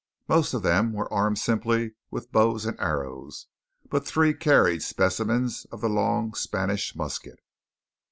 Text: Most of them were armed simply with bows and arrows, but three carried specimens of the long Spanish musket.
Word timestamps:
Most 0.27 0.55
of 0.55 0.63
them 0.63 0.93
were 0.93 1.13
armed 1.13 1.37
simply 1.37 1.93
with 2.09 2.31
bows 2.31 2.65
and 2.65 2.75
arrows, 2.79 3.45
but 3.87 4.03
three 4.03 4.33
carried 4.33 4.81
specimens 4.81 5.65
of 5.71 5.79
the 5.79 5.89
long 5.89 6.33
Spanish 6.33 6.95
musket. 6.95 7.39